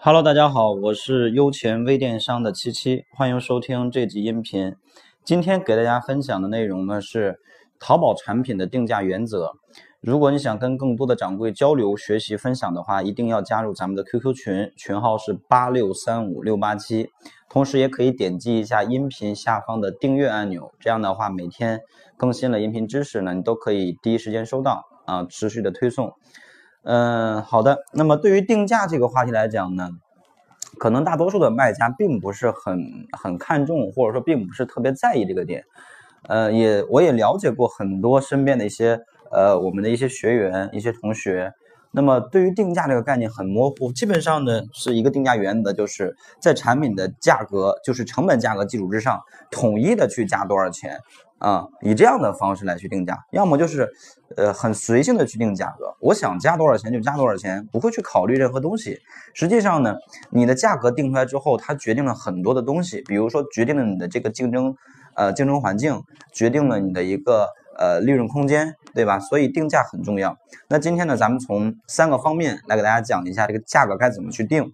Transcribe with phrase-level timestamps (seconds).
[0.00, 4.76] Hello，大家好，我是优钱微电商的七七，欢迎收听这集音频。
[5.24, 7.40] 今天给大家分享的内容呢是
[7.80, 9.54] 淘宝产品的定价原则。
[10.00, 17.08] 如果你想跟更多的掌柜交流、学习、分享的话，一定要加入咱们的 QQ 群，群号是八六三五六八七。
[17.50, 21.80] 同时也可以点击一下音频下方的订阅按钮，这样的话每天
[22.16, 26.12] 更新了音频知识呢，你都可以第一时间收到啊，持续的推送。
[26.90, 27.84] 嗯，好的。
[27.92, 29.90] 那么对于定价这个话题来讲呢，
[30.78, 35.64] 可能大多数的卖家并不是很很看重，或者说并不是特别在意这个点。
[36.22, 38.98] 呃，也我也了解过很多身边的一些
[39.30, 41.52] 呃我们的一些学员、一些同学。
[41.98, 49.18] 那么对于定价这个概念很模糊，基本上呢是一个定价原则，就是在产品的价格，就是成本价格基础之上，
[49.50, 51.00] 统一的去加多少钱。
[51.38, 53.88] 啊，以这样的方式来去定价，要么就是，
[54.36, 58.98] 呃，很随性的去定价格，我想加多少钱就加多少钱，不会去考虑任何东西。
[59.34, 59.94] 实际上呢，
[60.30, 64.74] 你的价格定出来之后，它决定了很多的东西，比如说决定了你的这个竞争，
[65.14, 66.02] 呃，竞争环境，
[66.32, 67.46] 决定了你的一个
[67.78, 69.18] 呃利润空间，对吧？
[69.18, 70.36] 所以定价很重要。
[70.68, 74.72] 那今天呢，咱们从三个方面来给大家讲一下这个价格该怎么去定。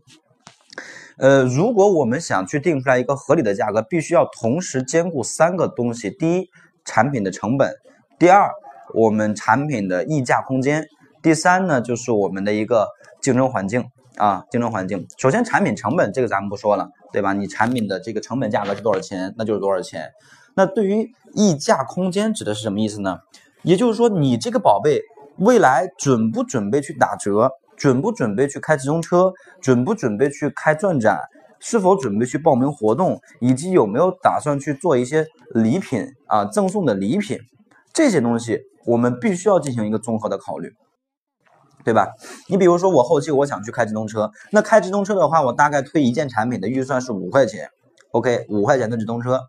[1.17, 6.51] 呃，如果我们想去定出来一个合理的价格，必须要同时兼顾三个东西：第一，
[6.85, 7.71] 产品的成本；
[8.19, 8.51] 第二，
[8.93, 10.83] 我们产品的溢价空间；
[11.23, 12.89] 第三呢，就是我们的一个
[13.23, 13.85] 竞争环境
[14.17, 15.07] 啊，竞争环境。
[15.17, 17.33] 首先，产品成本这个咱们不说了，对吧？
[17.33, 20.11] 你产品的这个成本价格是多少钱，那就是多少钱。
[20.55, 23.19] 那对于溢价空间指的是什么意思呢？
[23.63, 25.01] 也就是说，你这个宝贝
[25.39, 27.51] 未来准不准备去打折？
[27.77, 29.33] 准不准备去开直通车？
[29.61, 31.19] 准不准备去开钻展？
[31.59, 33.21] 是否准备去报名活动？
[33.41, 37.39] 以及有没有打算去做一些礼品啊，赠送的礼品？
[37.93, 40.73] 这些东西我们必须要进行一个综合的考虑，
[41.85, 42.13] 对吧？
[42.49, 47.71] 你比如说我后期我想去开直通车，那开直通车的话，我大概推一件产品的预算是五块钱
[48.13, 49.41] ，OK，五块钱的直通车。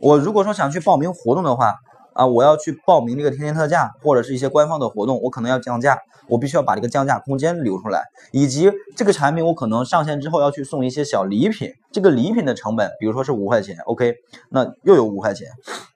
[0.00, 1.74] 我如果说想去报名活动的话，
[2.14, 14.14] 啊，我要去报名这个天天特价或者是一些官方的活动，我可能要降价，我必须要把这个降价空间留出来，以及这个产品我可能上线之后要去送一些小礼品，这个礼品的成本，比如说是五块钱，OK，
[14.48, 15.48] 那又有五块钱，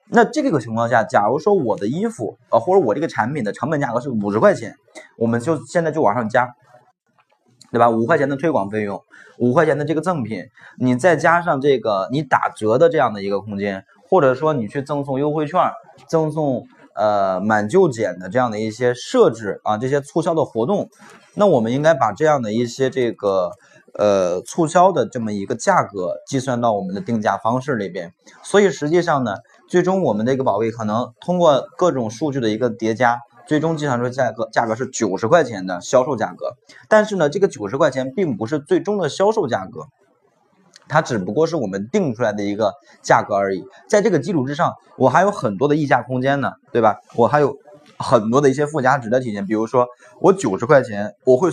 [0.09, 4.75] 那这个情况下，假如说我的衣服啊或者我这个产品的成本价格是五十块钱，
[5.17, 6.55] 我们就现在就往上加，
[7.75, 7.89] 对吧？
[7.89, 9.03] 五块钱的推广费用，
[9.37, 10.45] 五块钱的这个赠品，
[10.79, 13.83] 你再加上这个你打折的这样的一个空间。
[14.07, 15.59] 或者说你去赠送优惠券、
[16.07, 20.89] 赠送呃满旧减的这样的一些设置啊，这些促销的活动，
[21.33, 23.49] 那我们应该把这样的一些这个
[23.97, 28.13] 呃促销的这么一个价格计算到我们的定价方式里边。
[28.43, 29.37] 所以实际上呢，
[29.67, 33.17] 最终我们的一个宝贝可能通过各种数据的一个叠加，
[33.47, 36.55] 最终计算出价格价格是九十块钱的销售价格。
[36.87, 39.87] 但是呢，这个九十块钱并不是最终的销售价格。
[40.87, 46.99] 它只不过是我们定出来的一个价格而已，在这个基础之上，我还有很多的溢价空间呢，对吧？
[47.15, 47.57] 我还有
[47.97, 49.87] 很多的一些附加值的体现，比如说
[50.21, 51.49] 我九十块钱我会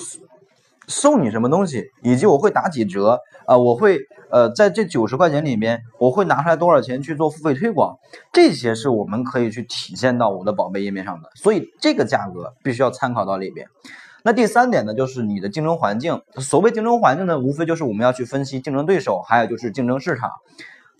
[0.92, 3.98] 送你什么东西，以及我会打几折啊，我会
[4.30, 7.96] 呃在这九十块钱里面我会拿出来多少钱去做付费推广，
[8.32, 13.66] 这些是我们可以去体现到我的宝贝页面上的，所以这个价格必须要参考到里边。
[14.22, 16.22] 那第三点呢，就是你的竞争环境。
[16.36, 20.30] 所谓竞争环境呢，无非就是我们要去分析竞争对手，还有就是竞争市场。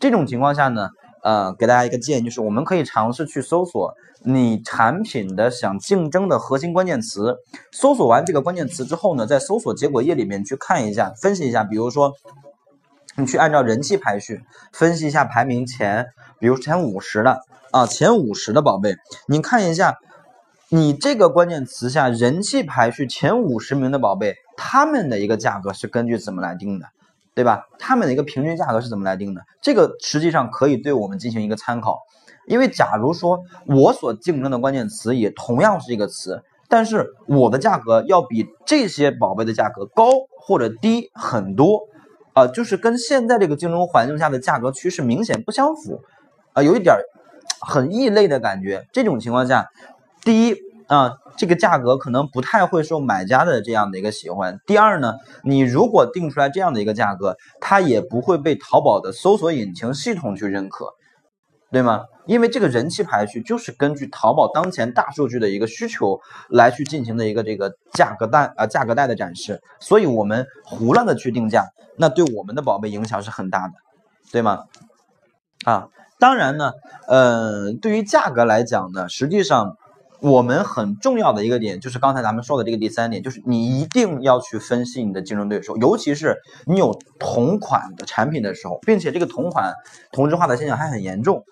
[0.00, 0.88] 这种情况下呢，
[1.22, 3.94] 呃，给大家一个建议，就是我们可以尝试去搜索
[4.24, 7.38] 你产品的想竞争的核心关键词。
[7.70, 11.64] 搜索完这个关键词之后呢，在搜索结果页里面去看一下，分析一下。
[11.64, 12.12] 比如说，
[13.16, 17.40] 你去按照人气排序分析一下排名前，比如前五十的
[17.70, 18.96] 啊，前五十的宝贝，
[19.26, 19.96] 你看一下。
[20.74, 26.86] 你这个关键词下人气排序前五十名的宝贝，他们的一个价格是根据怎么来定的，
[27.34, 27.66] 对吧？
[27.78, 29.42] 他们的一个平均价格是怎么来定的？
[29.60, 31.98] 这个实际上可以对我们进行一个参考。
[32.46, 41.80] 因为假如说我所竞争的关键词也同样是一个词，但是我的价格要比这些宝贝的价格高或者低很多，
[42.32, 46.00] 啊，就是跟现在这个竞争环境下的价格趋势明显不相符，
[46.52, 46.96] 啊，有一点
[47.60, 48.86] 很异类的感觉。
[48.92, 49.68] 这种情况下。
[50.24, 50.54] 第一
[50.92, 54.60] 啊，这个价格可能不太会受买家的这样的一个喜欢。
[54.66, 60.88] 第二呢，你如果定出来这样的一个价格，它也不会被淘宝的搜索引擎系统去认可，
[61.70, 62.04] 对吗？
[62.26, 71.64] 因为这个人气排序就是根据淘宝当前大数据的一个需求来去进行的一个这个价格带啊价格带的展示，所以我们胡乱的去定价，
[71.96, 73.72] 那对我们的宝贝影响是很大的，
[74.30, 74.64] 对吗？
[75.64, 76.72] 啊，当然呢，
[77.08, 79.78] 呃，对于价格来讲呢，实际上。
[80.22, 89.74] 我们很重要的一个点就是刚才咱们说的这个第三点，就是你一定要去分析你的竞争对手，尤其是你有同款的产品的时候，并且这个同款
[90.12, 91.42] 同质化的现象还很严重，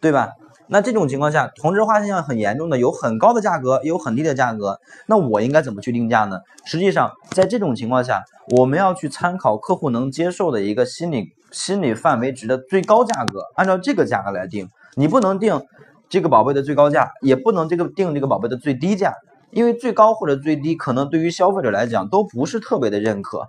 [0.00, 0.30] 对吧？
[0.66, 4.80] 那这种情况下，同质化现象很严重的，有很高的价格，也有很低的价格。
[5.06, 6.40] 那我应该怎么去定价呢？
[6.64, 8.24] 实际上，在这种情况下，
[8.56, 14.68] 我们要去参考客户能接受的一个心理心理范围值的最高价格，按照这个价格来定。
[14.96, 15.60] 你不能定
[16.08, 19.14] 这个宝贝的最高价，也不能这个定这个宝贝的最低价，
[19.50, 23.48] 因为最高或者最低，可能对于消费者来讲都不是特别的认可。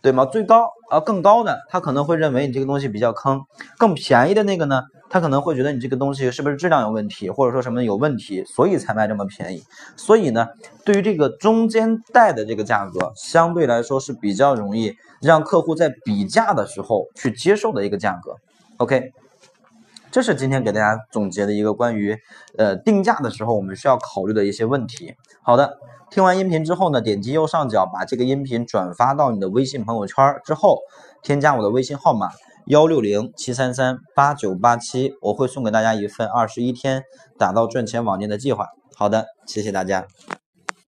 [0.00, 0.24] 对吗？
[0.24, 3.42] 最高啊，更高的他可能会认为你这个东西比较坑，
[3.76, 9.64] 更便宜的那个呢，他可能会觉得你这个东西是不是质量有问题，或者说什么有问题，所以才卖这么便宜。
[9.96, 10.46] 所以呢，
[10.84, 18.36] 对于这个中间带的这个价格，相对来说是比较容易让客户在比价的时候去接受的一个价格。
[18.76, 19.12] OK，
[20.10, 22.16] 这是今天给大家总结的一个关于
[22.56, 25.14] 呃定价的时候我们需要考虑的一些问题。
[25.42, 25.78] 好的。
[26.10, 30.78] 听完音频之后呢，点击右上角把这个音频转发到你的微信朋友圈之后，
[31.22, 32.30] 添加我的微信号码
[32.64, 37.02] 幺六零七三三八九八七，我会送给大家一份二十一天
[37.36, 38.68] 打造赚钱网店的计划。
[38.96, 40.06] 好的，谢谢大家。